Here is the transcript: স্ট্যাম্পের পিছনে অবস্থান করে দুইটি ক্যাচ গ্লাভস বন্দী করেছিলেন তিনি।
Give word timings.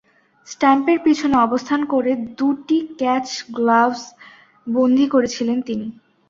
স্ট্যাম্পের 0.47 0.99
পিছনে 1.05 1.35
অবস্থান 1.39 1.81
করে 1.93 2.11
দুইটি 2.39 2.77
ক্যাচ 2.99 3.27
গ্লাভস 3.51 4.01
বন্দী 4.67 5.05
করেছিলেন 5.07 5.57
তিনি। 5.61 5.87